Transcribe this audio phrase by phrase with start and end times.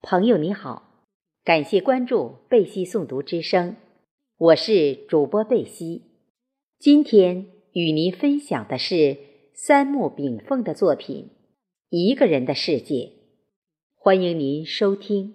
[0.00, 0.94] 朋友你好，
[1.44, 3.74] 感谢关注贝西诵读之声，
[4.38, 6.02] 我是主播贝西。
[6.78, 9.18] 今天与您分享的是
[9.52, 11.24] 三木炳凤的作品
[11.90, 12.94] 《一个人的世界》，
[13.96, 15.34] 欢迎您收听。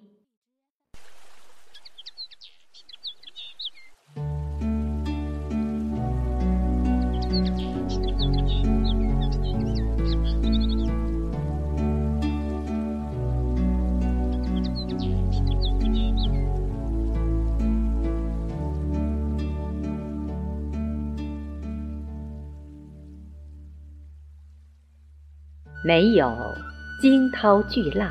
[25.86, 26.56] 没有
[27.02, 28.10] 惊涛巨浪，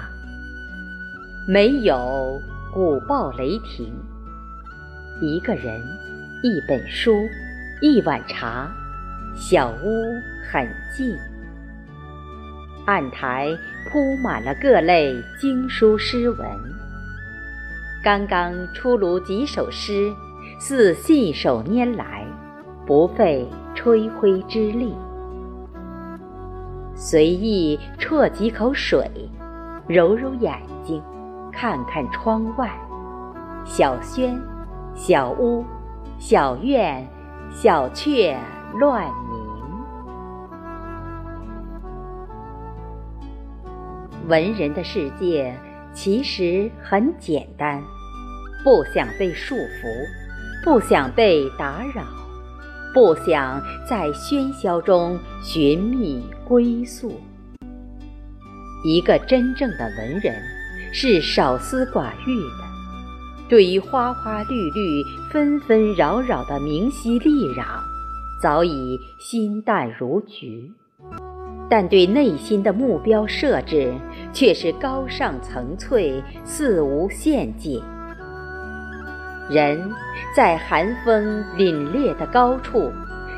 [1.48, 2.38] 没有
[2.70, 3.90] 鼓爆雷霆。
[5.22, 5.80] 一个人，
[6.42, 7.26] 一本书，
[7.80, 8.70] 一碗茶，
[9.34, 10.04] 小屋
[10.50, 11.16] 很静。
[12.84, 13.48] 案台
[13.90, 16.46] 铺满了各类经书诗文，
[18.04, 20.12] 刚刚出炉几首诗，
[20.60, 22.26] 似信手拈来，
[22.84, 24.94] 不费吹灰之力。
[27.04, 29.10] 随意啜几口水，
[29.88, 31.02] 揉揉眼睛，
[31.52, 32.70] 看看窗外，
[33.64, 34.40] 小轩、
[34.94, 35.64] 小屋、
[36.16, 37.04] 小院、
[37.50, 38.38] 小雀
[38.74, 39.36] 乱鸣。
[44.28, 45.52] 文人的世界
[45.92, 47.82] 其实很简单，
[48.62, 52.21] 不想被束缚，不想被打扰。
[52.92, 57.20] 不想在喧嚣中寻觅归宿。
[58.84, 60.34] 一个真正的文人
[60.92, 67.64] 是少思寡欲的，对于花花绿绿、纷纷扰扰的明熙丽攘，
[68.42, 70.68] 早已心淡如菊；
[71.70, 73.94] 但对内心的目标设置
[74.32, 77.80] 却是高尚层翠，似无限界。
[79.50, 79.90] 人
[80.34, 82.92] 在寒风凛冽的高处，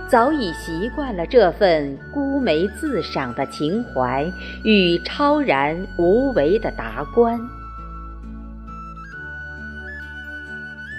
[0.09, 4.31] 早已习惯了这份孤梅自赏的情怀
[4.65, 7.41] 与超然无为的达观。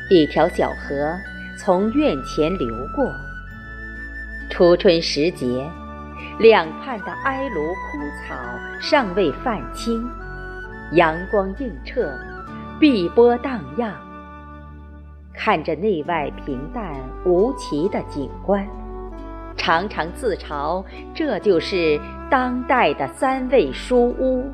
[0.10, 1.16] 一条小河
[1.58, 3.12] 从院前流过，
[4.50, 5.66] 初春时节，
[6.40, 8.36] 两畔的埃卢枯草
[8.82, 10.08] 尚未泛青，
[10.92, 12.12] 阳光映澈，
[12.80, 13.94] 碧波荡漾。
[15.38, 18.68] 看着内外平淡无奇的景观，
[19.58, 22.00] 常常自嘲这就是
[22.32, 24.50] 当代的三味书屋。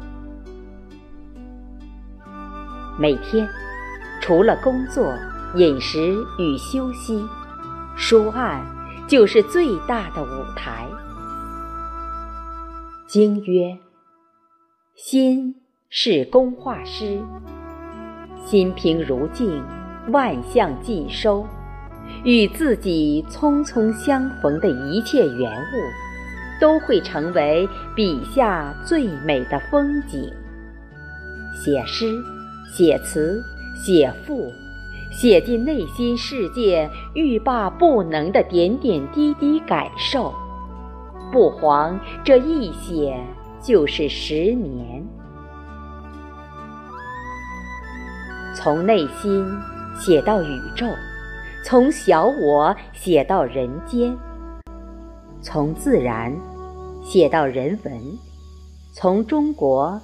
[2.99, 3.47] 每天，
[4.21, 5.13] 除了工作、
[5.55, 5.99] 饮食
[6.37, 7.23] 与休息，
[7.95, 8.65] 书案
[9.07, 10.85] 就是最大的舞台。
[13.07, 13.77] 经曰
[14.95, 15.55] ：“心
[15.89, 17.21] 是工画师，
[18.45, 19.63] 心平如镜。”
[20.09, 21.45] 万象尽收，
[22.23, 30.19] 与自己匆匆相逢的一切缘物，都会成为笔下最美的风景。
[31.53, 32.19] 写诗、
[32.67, 33.41] 写词、
[33.75, 34.51] 写赋，
[35.11, 40.33] 写进内心世界欲罢不能的点点滴滴感受，
[41.31, 43.15] 不妨这一写
[43.61, 45.05] 就是十年。
[48.55, 49.45] 从内心。
[49.99, 50.87] 写到宇宙，
[51.63, 54.17] 从小我写到人间；
[55.41, 56.35] 从自然
[57.03, 57.93] 写到人文；
[58.93, 60.01] 从中国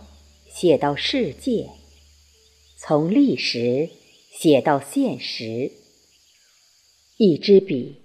[0.47, 1.65] 写到世界；
[2.77, 3.89] 从历史
[4.31, 5.71] 写到现实。
[7.17, 7.99] 一支笔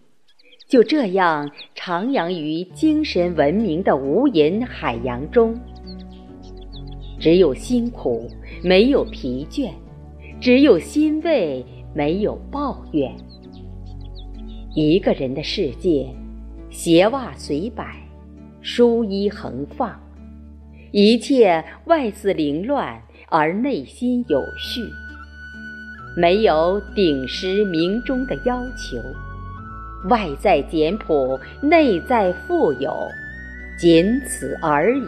[0.66, 5.54] 就这样徜徉于精神文明的无垠海洋中，
[7.20, 8.30] 只有辛苦，
[8.64, 9.70] 没有疲倦；
[10.42, 11.64] 只有欣慰。
[11.94, 13.14] 没有抱怨，
[14.74, 16.08] 一个人的世界，
[16.70, 17.84] 鞋袜随摆，
[18.62, 19.94] 书衣横放，
[20.90, 22.98] 一切外似凌乱，
[23.28, 24.80] 而内心有序。
[26.16, 28.96] 没有鼎食鸣钟的要求，
[30.08, 33.06] 外在简朴，内在富有，
[33.78, 35.04] 仅此而已。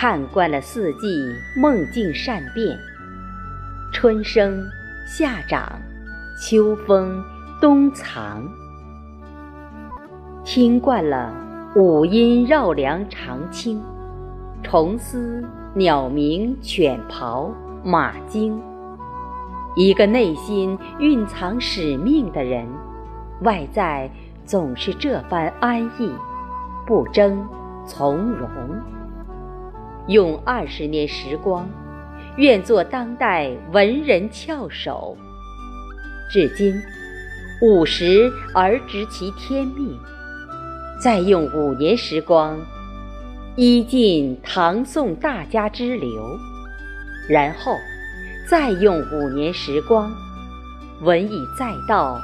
[0.00, 2.78] 看惯了四季梦境善变，
[3.92, 4.64] 春生
[5.04, 5.68] 夏长，
[6.40, 7.20] 秋风
[7.60, 8.48] 冬藏。
[10.44, 11.34] 听惯了
[11.74, 13.82] 五音绕梁长青，
[14.62, 17.50] 虫嘶鸟鸣犬咆
[17.82, 18.56] 马惊。
[19.74, 22.64] 一个内心蕴藏使命的人，
[23.42, 24.08] 外在
[24.44, 26.14] 总是这般安逸，
[26.86, 27.44] 不争
[27.84, 28.48] 从容。
[30.08, 31.68] 用二十年时光，
[32.36, 35.16] 愿做当代文人翘首。
[36.32, 36.74] 至今
[37.60, 39.98] 五十而知其天命，
[41.02, 42.58] 再用五年时光，
[43.54, 46.38] 依尽唐宋大家之流，
[47.28, 47.72] 然后
[48.48, 50.10] 再用五年时光，
[51.02, 52.18] 文以载道，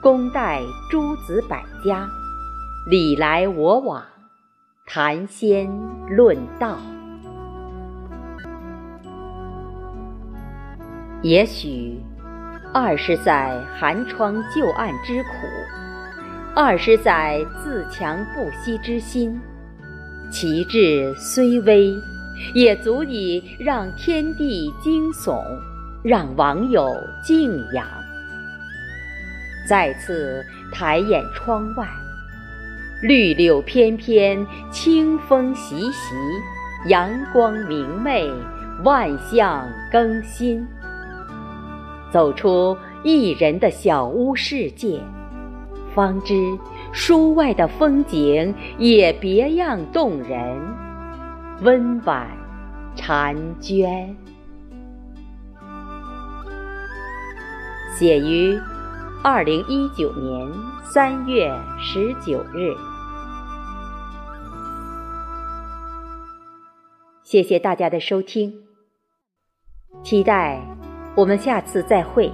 [0.00, 2.08] 功待诸子百家。
[2.88, 4.00] 你来我往，
[4.86, 5.68] 谈仙
[6.08, 6.78] 论道。
[11.22, 12.00] 也许
[12.72, 15.28] 二十载寒窗旧案之苦，
[16.56, 19.38] 二十载自强不息之心，
[20.30, 21.92] 其志虽微，
[22.54, 25.42] 也足以让天地惊悚，
[26.02, 26.90] 让网友
[27.22, 27.86] 敬仰。
[29.68, 30.42] 再次
[30.72, 31.86] 抬眼窗外。
[33.02, 36.14] 绿柳翩翩，清风习习，
[36.86, 38.30] 阳光明媚，
[38.84, 40.66] 万象更新。
[42.12, 45.00] 走出一人的小屋世界，
[45.94, 46.34] 方知
[46.92, 50.60] 书外的风景也别样动人，
[51.62, 52.26] 温婉
[52.96, 54.16] 婵娟。
[57.96, 58.58] 写于
[59.22, 60.50] 二零一九年
[60.82, 62.74] 三月十九日。
[67.22, 68.52] 谢谢大家的收听，
[70.02, 70.60] 期待
[71.20, 72.32] 我们下次再会。